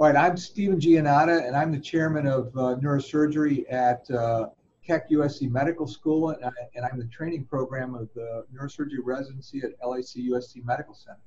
[0.00, 4.46] All right, I'm Steven Giannotta, and I'm the chairman of uh, neurosurgery at uh,
[4.86, 9.72] Keck USC Medical School, and, I, I'm the training program of the neurosurgery residency at
[9.84, 11.18] LAC USC Medical Center.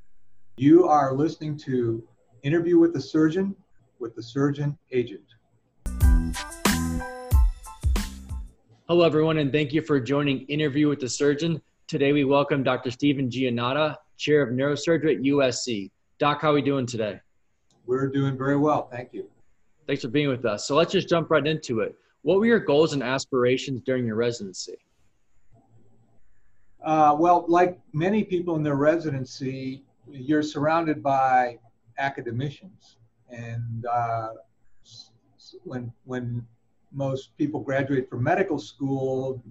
[0.56, 2.02] You are listening to
[2.44, 3.58] Interview with the Surgeon
[4.00, 5.26] with the Surgeon Agent.
[8.88, 11.62] Hello, everyone, and thank you for joining Interview with the Surgeon.
[11.88, 12.90] Today, we welcome Dr.
[12.90, 15.92] Steven Giannotta, Chair of Neurosurgery at USC.
[16.20, 17.20] Doc, how are we doing today?
[17.92, 19.28] We're doing very well, thank you.
[19.86, 20.66] Thanks for being with us.
[20.66, 21.94] So let's just jump right into it.
[22.22, 24.78] What were your goals and aspirations during your residency?
[26.82, 31.60] Uh, well, like many people in their residency, you're surrounded by
[31.98, 32.96] academicians,
[33.30, 34.30] and uh,
[35.66, 36.48] when when
[36.94, 39.44] most people graduate from medical school,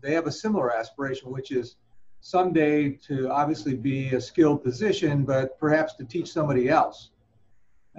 [0.00, 1.76] they have a similar aspiration, which is
[2.22, 7.10] someday to obviously be a skilled physician, but perhaps to teach somebody else.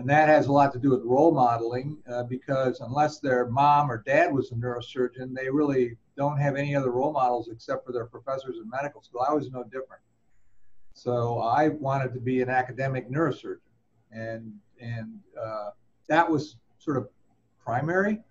[0.02, 3.92] And that has a lot to do with role modeling uh, because unless their mom
[3.92, 7.92] or dad was a neurosurgeon, they really don't have any other role models except for
[7.92, 9.24] their professors in medical school.
[9.30, 10.02] I was no different.
[10.94, 13.60] So I wanted to be an academic neurosurgeon.
[14.12, 15.70] And, and uh,
[16.08, 17.08] that was sort of
[17.64, 18.22] primary.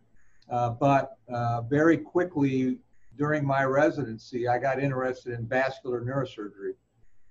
[0.50, 2.78] Uh, but uh, very quickly
[3.16, 6.72] during my residency, I got interested in vascular neurosurgery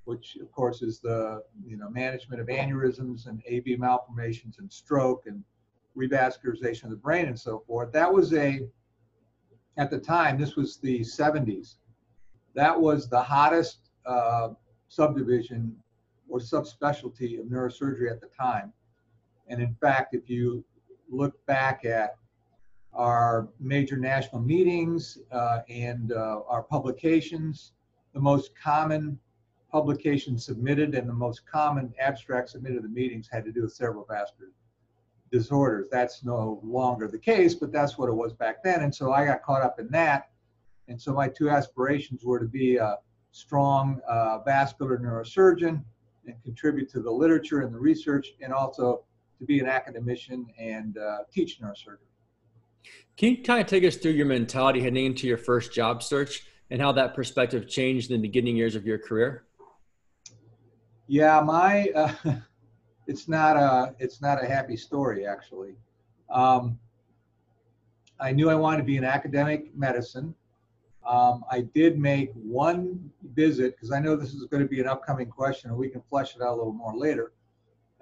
[0.05, 5.25] which of course is the you know management of aneurysms and AV malformations and stroke
[5.27, 5.43] and
[5.97, 7.91] revascularization of the brain and so forth.
[7.91, 8.61] That was a
[9.77, 11.75] at the time this was the 70s.
[12.55, 14.49] That was the hottest uh,
[14.87, 15.75] subdivision
[16.27, 18.73] or subspecialty of neurosurgery at the time.
[19.47, 20.63] And in fact, if you
[21.09, 22.17] look back at
[22.93, 27.73] our major national meetings uh, and uh, our publications,
[28.13, 29.19] the most common
[29.71, 33.77] publications submitted and the most common abstract submitted to the meetings had to do with
[33.77, 34.51] cerebrovascular
[35.31, 35.87] disorders.
[35.91, 38.81] That's no longer the case, but that's what it was back then.
[38.81, 40.29] And so I got caught up in that.
[40.87, 42.97] And so my two aspirations were to be a
[43.31, 45.83] strong uh, vascular neurosurgeon
[46.25, 49.03] and contribute to the literature and the research, and also
[49.39, 51.97] to be an academician and uh, teach neurosurgery.
[53.17, 56.43] Can you kind of take us through your mentality heading into your first job search
[56.69, 59.45] and how that perspective changed in the beginning years of your career?
[61.09, 62.13] Yeah, my uh,
[63.07, 65.75] it's not a it's not a happy story actually.
[66.29, 66.77] Um,
[68.19, 70.35] I knew I wanted to be in academic medicine.
[71.07, 74.87] Um, I did make one visit because I know this is going to be an
[74.87, 77.31] upcoming question, and we can flesh it out a little more later.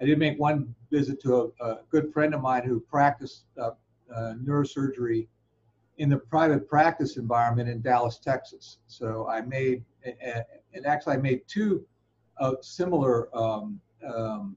[0.02, 3.70] I did make one visit to a, a good friend of mine who practiced uh,
[4.14, 5.28] uh, neurosurgery
[5.96, 8.80] in the private practice environment in Dallas, Texas.
[8.86, 9.82] So I made,
[10.22, 11.86] and actually I made two
[12.40, 14.56] uh, similar um, um,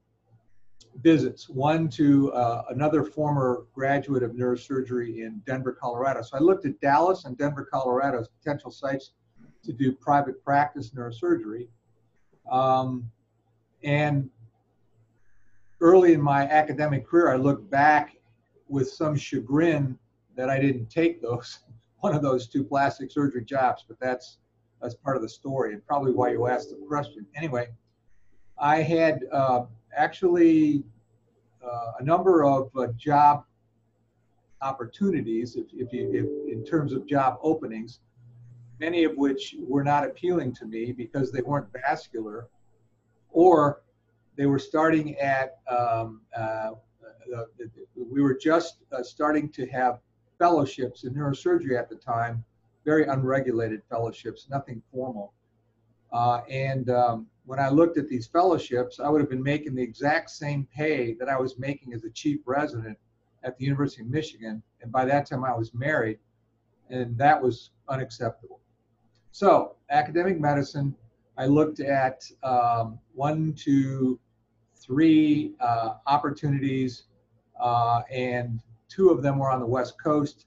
[1.02, 1.48] visits.
[1.48, 6.22] One to uh, another former graduate of neurosurgery in Denver, Colorado.
[6.22, 9.12] So I looked at Dallas and Denver, Colorado as potential sites
[9.64, 11.68] to do private practice neurosurgery.
[12.50, 13.10] Um,
[13.82, 14.28] and
[15.80, 18.16] early in my academic career, I look back
[18.68, 19.98] with some chagrin
[20.36, 21.60] that I didn't take those
[22.00, 24.38] one of those two plastic surgery jobs, but that's
[24.82, 27.24] that's part of the story and probably why you asked the question.
[27.36, 27.68] Anyway,
[28.58, 29.64] I had uh,
[29.96, 30.82] actually
[31.64, 33.44] uh, a number of uh, job
[34.60, 38.00] opportunities, if, if you, if, in terms of job openings,
[38.80, 42.48] many of which were not appealing to me because they weren't vascular,
[43.30, 43.82] or
[44.36, 46.70] they were starting at, um, uh,
[47.36, 47.44] uh,
[47.94, 50.00] we were just uh, starting to have
[50.38, 52.44] fellowships in neurosurgery at the time,
[52.84, 55.32] very unregulated fellowships, nothing formal.
[56.12, 59.82] Uh, and um, when I looked at these fellowships, I would have been making the
[59.82, 62.98] exact same pay that I was making as a chief resident
[63.44, 64.62] at the University of Michigan.
[64.82, 66.18] And by that time, I was married,
[66.90, 68.60] and that was unacceptable.
[69.30, 70.94] So, academic medicine,
[71.38, 74.20] I looked at um, one, two,
[74.76, 77.04] three uh, opportunities,
[77.60, 80.46] uh, and two of them were on the West Coast,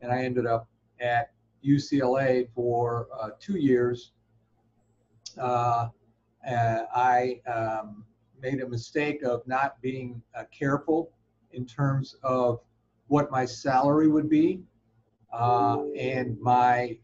[0.00, 0.68] and I ended up
[1.00, 1.32] at
[1.64, 4.12] UCLA for uh, two years.
[5.38, 5.88] Uh,
[6.46, 8.04] I um,
[8.40, 11.12] made a mistake of not being uh, careful
[11.52, 12.60] in terms of
[13.08, 14.62] what my salary would be,
[15.32, 16.96] uh, and my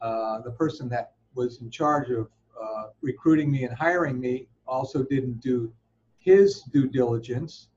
[0.00, 2.28] uh, the person that was in charge of
[2.60, 5.72] uh, recruiting me and hiring me also didn't do
[6.18, 7.68] his due diligence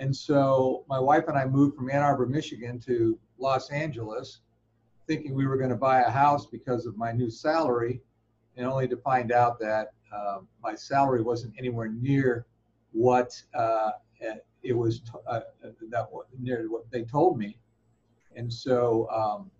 [0.00, 4.40] and so my wife and I moved from Ann Arbor, Michigan to Los Angeles,
[5.10, 8.00] thinking we were going to buy a house because of my new salary,
[8.56, 12.46] and only to find out that uh, my salary wasn't anywhere near
[12.92, 13.90] what uh,
[14.62, 15.40] it was uh,
[15.90, 16.06] that
[16.38, 17.58] near what they told me,
[18.36, 19.50] and so um,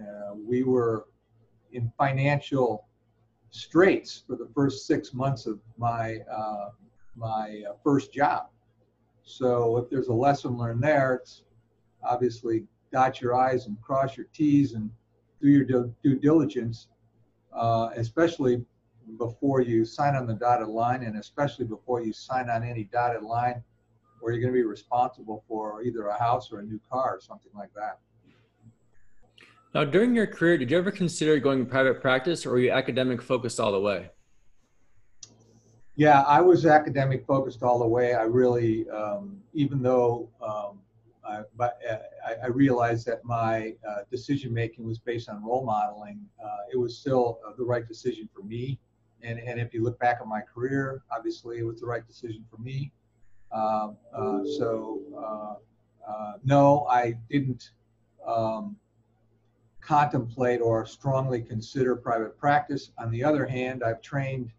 [0.00, 1.08] uh, we were
[1.72, 2.86] in financial
[3.50, 6.68] straits for the first six months of my uh,
[7.16, 8.46] my uh, first job.
[9.24, 11.42] So if there's a lesson learned there, it's
[12.04, 14.90] obviously dot your i's and cross your t's and
[15.40, 16.88] do your due, due diligence,
[17.52, 18.64] uh, especially
[19.18, 23.22] before you sign on the dotted line, and especially before you sign on any dotted
[23.22, 23.62] line
[24.20, 27.20] where you're going to be responsible for either a house or a new car or
[27.20, 27.98] something like that.
[29.74, 33.20] Now, during your career, did you ever consider going private practice or were you academic
[33.20, 34.10] focused all the way?
[35.96, 38.14] Yeah, I was academic focused all the way.
[38.14, 40.78] I really, um, even though um,
[41.32, 41.96] I, but, uh,
[42.26, 46.76] I, I, realized that my uh, decision making was based on role modeling, uh, it
[46.76, 48.78] was still uh, the right decision for me.
[49.22, 52.44] And, and if you look back at my career, obviously it was the right decision
[52.50, 52.92] for me.
[53.52, 55.00] Um, uh, so,
[56.08, 57.70] uh, no, I didn't
[58.26, 58.76] um,
[59.80, 62.90] contemplate or strongly consider private practice.
[62.98, 64.52] On the other hand, I've trained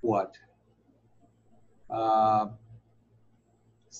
[0.00, 0.36] what?
[1.90, 2.48] Uh,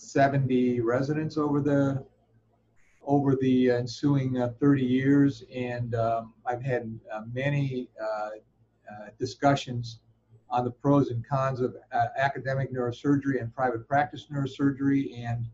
[0.09, 2.05] 70 residents over the
[3.05, 8.31] over the ensuing uh, 30 years, and um, I've had uh, many uh, uh,
[9.19, 10.01] discussions
[10.51, 15.25] on the pros and cons of uh, academic neurosurgery and private practice neurosurgery.
[15.27, 15.47] And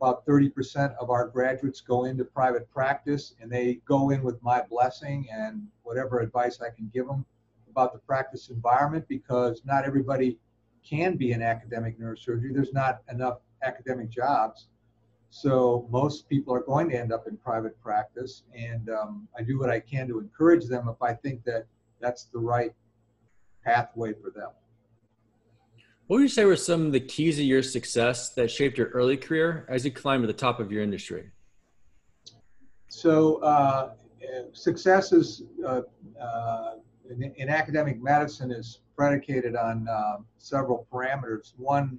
[0.00, 4.62] about 30% of our graduates go into private practice, and they go in with my
[4.62, 7.24] blessing and whatever advice I can give them
[7.70, 10.38] about the practice environment because not everybody
[10.84, 12.52] can be in academic neurosurgery.
[12.52, 14.68] There's not enough academic jobs.
[15.30, 19.58] So most people are going to end up in private practice, and um, I do
[19.58, 21.66] what I can to encourage them if I think that
[22.00, 22.72] that's the right
[23.64, 24.50] pathway for them.
[26.06, 28.88] What would you say were some of the keys of your success that shaped your
[28.88, 31.30] early career as you climbed to the top of your industry?
[32.88, 33.92] So uh,
[34.52, 35.82] success is uh,
[36.20, 36.74] uh,
[37.08, 41.54] in, in, academic medicine is predicated on uh, several parameters.
[41.56, 41.98] One,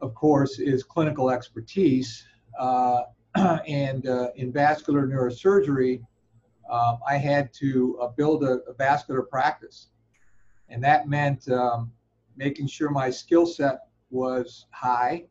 [0.00, 2.24] of course, is clinical expertise.
[2.58, 3.02] Uh,
[3.66, 6.02] and uh, in vascular neurosurgery,
[6.70, 9.88] um, I had to uh, build a, a, vascular practice.
[10.68, 11.92] And that meant um,
[12.36, 13.80] making sure my skill set
[14.10, 15.26] was high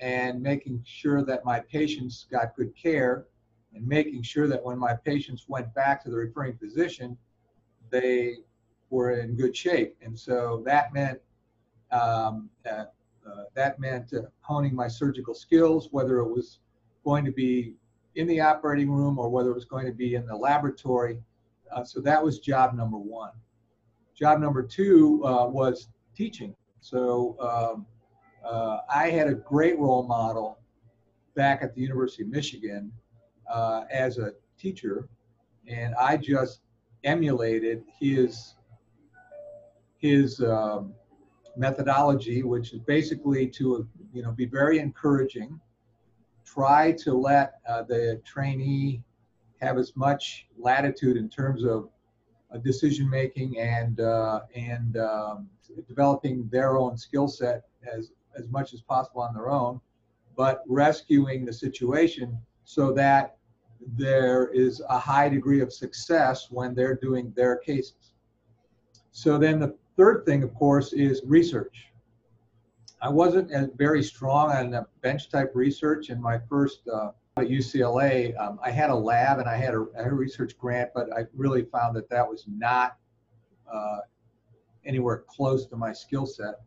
[0.00, 3.26] and making sure that my patients got good care
[3.74, 7.16] and making sure that when my patients went back to the referring physician,
[7.90, 8.36] they
[8.90, 9.96] were in good shape.
[10.02, 11.20] And so that meant
[11.90, 12.84] um, uh,
[13.26, 16.60] uh, that meant uh, honing my surgical skills, whether it was
[17.04, 17.74] going to be
[18.16, 21.20] in the operating room or whether it was going to be in the laboratory.
[21.74, 23.32] Uh, so that was job number one.
[24.14, 26.54] Job number two uh, was teaching.
[26.80, 27.86] So um,
[28.44, 30.58] uh, I had a great role model
[31.34, 32.92] back at the University of Michigan
[33.90, 35.08] as a teacher,
[35.66, 36.60] and I just
[37.02, 38.54] emulated his
[39.98, 40.94] his um,
[41.56, 45.60] methodology, which is basically to you know be very encouraging,
[46.44, 49.02] try to let uh, the trainee
[49.60, 51.88] have as much latitude in terms of
[52.52, 55.48] uh, decision making and uh, and um,
[55.88, 59.80] developing their own skill set as as much as possible on their own,
[60.36, 63.36] but rescuing the situation so that
[63.96, 68.14] there is a high degree of success when they're doing their cases.
[69.12, 71.92] So then the third thing, of course, is research.
[73.00, 78.38] I wasn't very strong on bench type research in my first uh, at UCLA.
[78.40, 81.64] Um, I had a lab and I had a, a, research grant, but I really
[81.64, 82.96] found that that was not
[83.70, 83.98] uh,
[84.86, 86.60] anywhere close to my skill set.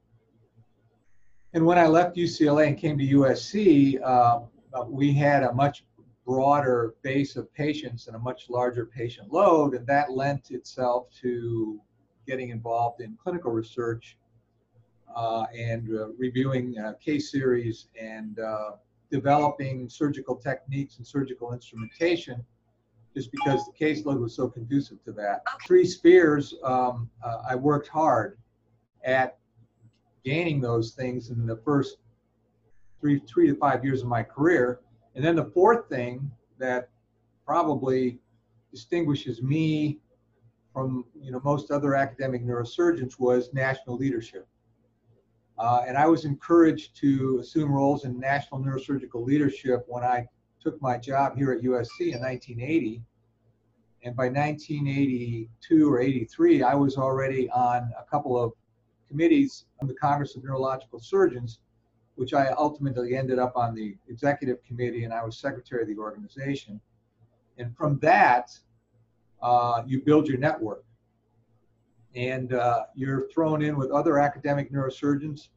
[1.54, 4.42] And when I left UCLA and came to USC, uh,
[4.88, 5.86] we had a much
[6.26, 11.80] broader base of patients and a much larger patient load, and that lent itself to
[12.28, 14.18] getting involved in clinical research
[15.16, 18.72] uh, and uh, reviewing uh, case series and uh,
[19.10, 22.46] developing surgical techniques and surgical instrumentation
[23.16, 25.42] just because the caseload was so conducive to that.
[25.66, 28.38] Three spheres, um, uh, I worked hard
[29.04, 29.38] at
[30.24, 31.98] gaining those things in the first
[33.00, 34.82] three, three to five years of my career.
[35.16, 36.30] And then the fourth thing
[36.60, 36.90] that
[37.44, 38.20] probably
[38.72, 40.00] distinguishes me
[40.78, 44.48] from you know most other academic neurosurgeons was national leadership.
[45.58, 50.28] Uh, and I was encouraged to assume roles in national neurosurgical leadership when I
[50.62, 53.02] took my job here at USC in 1980.
[54.04, 58.54] And by 1982 or 83, I was already on a couple of
[59.08, 61.60] committees of the Congress of Neurological Surgeons
[62.18, 65.98] which I ultimately ended up on the executive committee and I was secretary of the
[65.98, 66.82] organization.
[67.60, 68.58] And from that,
[69.42, 70.84] uh, you build your network.
[72.16, 75.50] And uh, you're thrown in with other academic neurosurgeons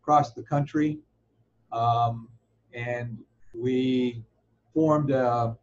[0.00, 0.98] across the country.
[1.72, 2.28] Um,
[2.72, 3.18] and
[3.54, 4.22] we
[4.72, 5.56] formed a,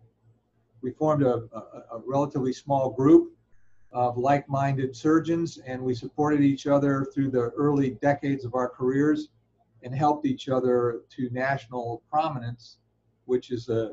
[0.82, 3.34] we formed a, a, a relatively small group
[3.94, 9.30] of like-minded surgeons and we supported each other through the early decades of our careers
[9.84, 12.77] and helped each other to national prominence,
[13.25, 13.92] which is a,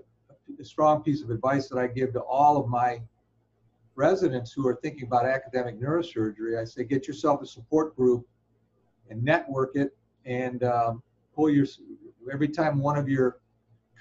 [0.59, 3.01] a strong piece of advice that I give to all of my
[4.01, 6.59] residents who are thinking about academic neurosurgery.
[6.59, 8.27] I say, get yourself a support group
[9.11, 11.03] and network it and um,
[11.35, 11.67] pull your,
[12.33, 13.41] every time one of your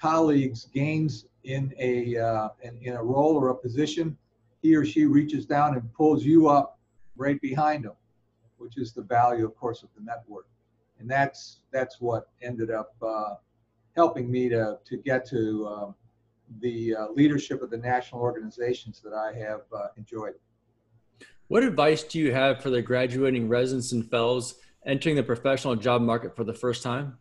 [0.00, 4.16] colleagues gains in a, uh, in, in a role or a position,
[4.62, 6.78] he or she reaches down and pulls you up
[7.16, 7.96] right behind them,
[8.56, 10.46] which is the value, of course, of the network.
[10.98, 13.34] And that's that's what ended up uh,
[13.96, 15.94] helping me to to get to um,
[16.58, 20.34] the uh, leadership of the national organizations that I have uh, enjoyed.
[21.48, 26.02] What advice do you have for the graduating residents and fellows entering the professional job
[26.02, 27.18] market for the first time?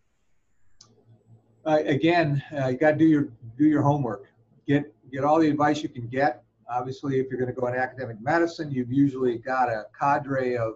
[1.66, 4.28] Uh, again, uh, you got to do your do your homework.
[4.68, 6.44] Get get all the advice you can get.
[6.72, 10.76] Obviously, if you're going to go in academic medicine, you've usually got a cadre of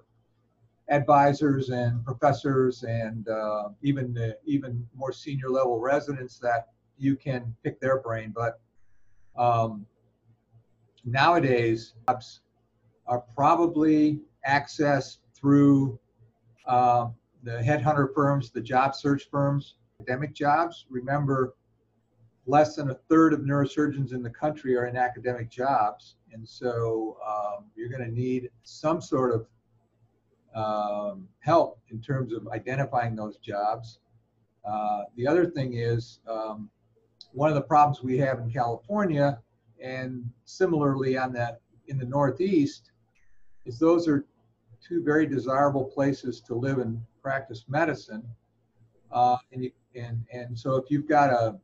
[0.89, 7.55] advisors and professors and uh, even uh, even more senior level residents that you can
[7.63, 8.33] pick their brain.
[8.35, 8.59] But
[9.35, 9.85] um,
[11.05, 12.41] nowadays, jobs
[13.07, 15.99] are probably accessed through
[16.65, 17.07] uh,
[17.43, 20.85] the headhunter firms, the job search firms, academic jobs.
[20.89, 21.55] Remember,
[22.45, 26.15] less than a third of neurosurgeons in the country are in academic jobs.
[26.31, 29.47] And so um, you're going to need some sort of
[30.55, 33.99] um, help in terms of identifying those jobs.
[34.65, 36.69] Uh, the other thing is um,
[37.33, 39.39] one of the problems we have in California
[39.83, 42.91] and similarly on that in the Northeast
[43.65, 44.25] is those are
[44.85, 48.23] two very desirable places to live and practice medicine.
[49.11, 51.57] Uh, and, you, and, and so if you've got a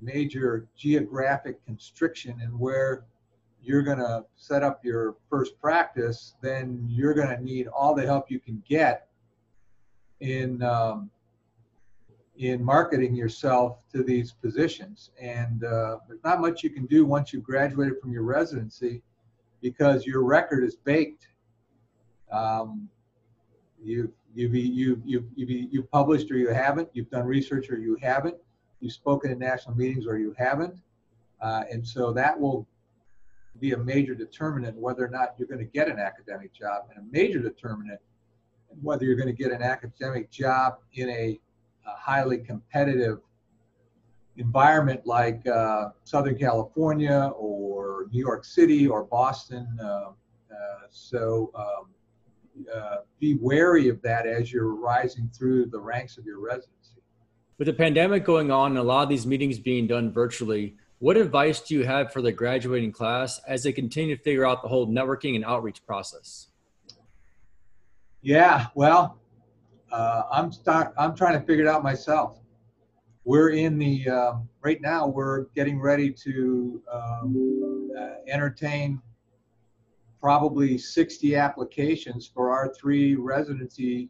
[0.00, 3.04] major geographic constriction in where
[3.62, 8.04] you're going to set up your first practice, then you're going to need all the
[8.04, 9.08] help you can get
[10.20, 11.10] in um,
[12.36, 15.10] in marketing yourself to these positions.
[15.20, 19.02] And uh, there's not much you can do once you've graduated from your residency
[19.62, 21.28] because your record is baked.
[22.32, 22.88] Um,
[23.82, 27.96] you've, you've, you've, you've, you've, you've published or you haven't, you've done research or you
[28.02, 28.36] haven't,
[28.80, 30.80] you've spoken in national meetings or you haven't.
[31.40, 32.66] Uh, and so that will
[33.60, 36.98] be a major determinant whether or not you're going to get an academic job and
[36.98, 38.00] a major determinant
[38.82, 41.38] whether you're going to get an academic job in a,
[41.86, 43.18] a highly competitive
[44.36, 49.66] environment like uh, Southern California or New York City or Boston.
[49.80, 50.12] Uh, uh,
[50.90, 56.40] so um, uh, be wary of that as you're rising through the ranks of your
[56.40, 57.02] residency.
[57.58, 61.16] With the pandemic going on and a lot of these meetings being done virtually, what
[61.16, 64.68] advice do you have for the graduating class as they continue to figure out the
[64.68, 66.48] whole networking and outreach process?
[68.22, 69.18] Yeah, well,
[69.94, 72.40] uh, I'm start, I'm trying to figure it out myself.
[73.24, 75.06] We're in the um, right now.
[75.06, 79.00] We're getting ready to um, uh, entertain
[80.20, 84.08] probably 60 applications for our three residency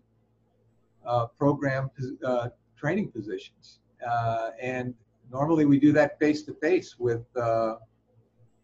[1.06, 1.90] uh, program
[2.24, 4.94] uh, training positions, uh, and
[5.30, 7.74] normally we do that face to face with uh,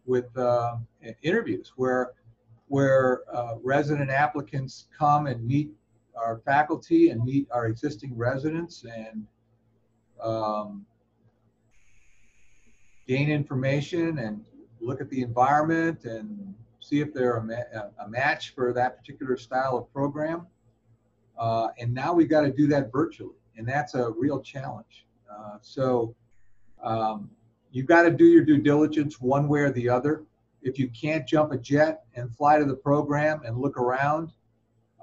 [0.07, 0.77] with uh,
[1.21, 2.13] interviews where
[2.67, 5.69] where uh, resident applicants come and meet
[6.15, 9.25] our faculty and meet our existing residents and
[10.21, 10.85] um,
[13.07, 14.43] gain information and
[14.79, 19.37] look at the environment and see if they're a, ma- a match for that particular
[19.37, 20.47] style of program.
[21.37, 25.05] Uh, and now we've got to do that virtually, and that's a real challenge.
[25.31, 26.15] Uh, so
[26.83, 27.29] um,
[27.71, 30.23] you've got to do your due diligence one way or the other.
[30.61, 34.31] If you can't jump a jet and fly to the program and look around,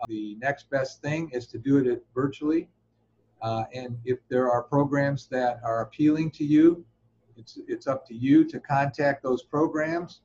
[0.08, 2.68] the next best thing is to do it virtually.
[3.40, 6.84] Uh, and if there are programs that are appealing to you,
[7.36, 10.22] it's, it's up to you to contact those programs,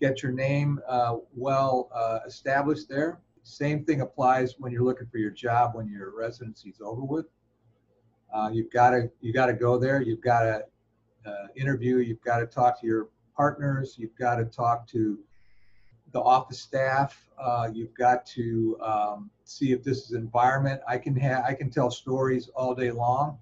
[0.00, 3.20] get your name uh, well uh, established there.
[3.44, 7.26] Same thing applies when you're looking for your job when your residency is over with.
[8.34, 10.02] Uh, you've got to you got to go there.
[10.02, 10.64] You've got to
[11.26, 15.18] uh, interview, you've got to talk to your partners, you've got to talk to
[16.12, 20.80] the office staff, uh, you've got to um, see if this is environment.
[20.88, 23.38] I can have I can tell stories all day long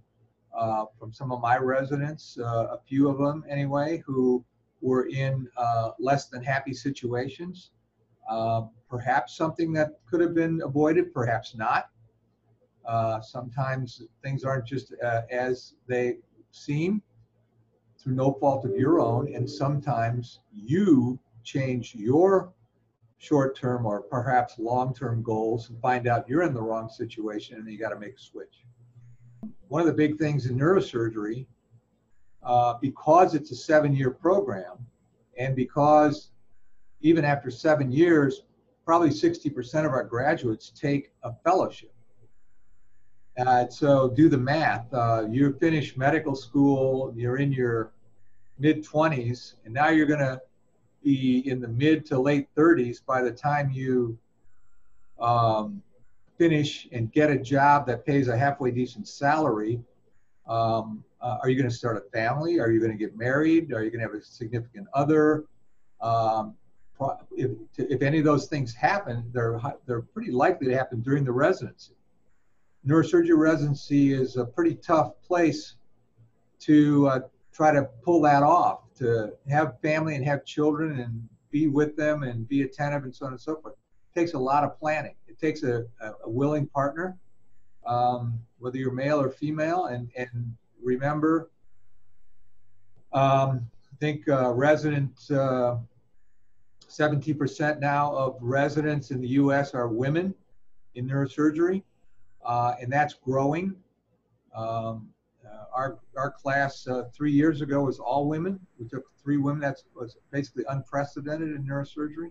[0.57, 4.45] uh, from some of my residents, uh, a few of them anyway, who
[4.81, 7.71] were in uh, less than happy situations.
[8.29, 11.91] Uh, perhaps something that could have been avoided, perhaps not.
[13.23, 14.93] Sometimes things aren't just
[15.31, 16.19] as they
[16.51, 17.03] seem
[17.99, 22.53] through no fault of your own, and sometimes you change your
[23.19, 27.57] short term or perhaps long term goals and find out you're in the wrong situation
[27.57, 28.65] and you got to make a switch.
[29.69, 31.47] One of the big things in neurosurgery,
[32.43, 34.77] uh, because it's a seven year program,
[35.39, 36.31] and because
[37.01, 38.43] even after seven years,
[38.85, 41.95] probably 60% of our graduates take a fellowship.
[43.39, 44.93] Uh, so do the math.
[44.93, 47.93] Uh, you finish medical school, you're in your
[48.59, 50.41] mid 20s, and now you're going to
[51.05, 54.19] be in the mid to late 30s by the time you
[55.21, 55.83] um,
[56.39, 59.81] finish and get a job that pays a halfway decent salary.
[60.49, 62.59] Um, uh, are you going to start a family?
[62.59, 63.73] Are you going to get married?
[63.73, 65.45] Are you going to have a significant other?
[66.01, 66.55] Um,
[67.37, 71.33] if, if any of those things happen, they're, they're pretty likely to happen during the
[71.33, 71.95] residency
[72.87, 75.77] neurosurgery residency is a pretty tough place
[76.61, 77.21] to uh,
[77.53, 82.23] try to pull that off, to have family and have children and be with them
[82.23, 83.75] and be attentive and so on and so forth.
[84.15, 85.15] It takes a lot of planning.
[85.27, 87.17] It takes a, a willing partner,
[87.87, 91.51] um, whether you're male or female, and, and remember,
[93.13, 95.77] um, I think uh, resident, uh,
[96.89, 100.35] 70% now of residents in the US are women
[100.95, 101.83] in neurosurgery
[102.45, 103.75] uh, and that's growing.
[104.55, 105.09] Um,
[105.47, 108.59] uh, our, our class uh, three years ago was all women.
[108.79, 109.61] We took three women.
[109.61, 112.31] That was basically unprecedented in neurosurgery.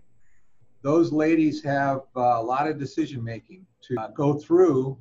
[0.82, 4.98] Those ladies have uh, a lot of decision making to uh, go through,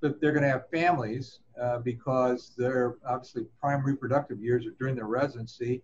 [0.00, 4.94] but they're going to have families uh, because their obviously prime reproductive years are during
[4.94, 5.82] their residency.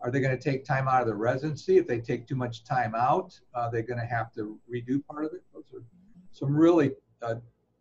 [0.00, 1.78] Are they going to take time out of the residency?
[1.78, 3.38] If they take too much time out,
[3.72, 5.42] they're going to have to redo part of it.
[5.52, 5.82] Those are
[6.32, 6.92] some really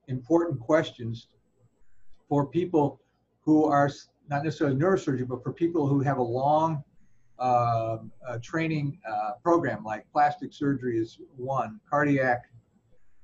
[0.08, 1.28] important questions
[2.34, 3.00] for people
[3.42, 3.92] who are
[4.28, 6.84] not necessarily neurosurgery, but for people who have a long
[7.38, 12.46] uh, uh, training uh, program, like plastic surgery is one, cardiac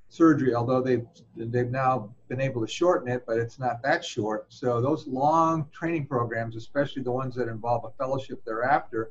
[0.10, 4.46] surgery, although they've they've now been able to shorten it, but it's not that short.
[4.50, 9.10] So those long training programs, especially the ones that involve a fellowship thereafter,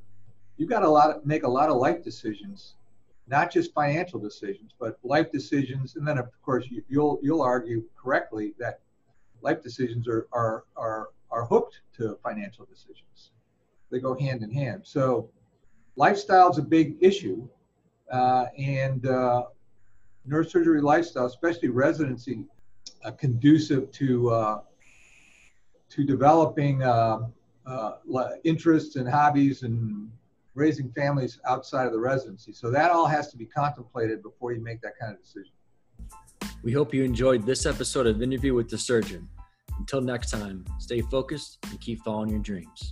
[0.58, 2.76] you've got a lot of, make a lot of life decisions
[3.30, 5.96] not just financial decisions, but life decisions.
[5.96, 8.80] And then, of course, you, will you'll argue correctly that
[9.42, 13.30] life decisions are are are are hooked to financial decisions.
[13.90, 14.82] They go hand in hand.
[14.84, 15.30] So,
[15.96, 17.48] lifestyle is a big issue,
[18.10, 19.44] uh, and uh,
[20.28, 22.44] neurosurgery lifestyle, especially residency,
[23.04, 24.60] uh, conducive to uh,
[25.90, 27.28] to developing uh,
[27.66, 27.92] uh,
[28.44, 30.10] interests and hobbies and
[30.54, 32.52] raising families outside of the residency.
[32.52, 35.52] So that all has to be contemplated before you make that kind of decision.
[36.64, 39.28] We hope you enjoyed this episode of Interview with the Surgeon.
[39.78, 42.90] Until next time, stay focused and keep following your dreams.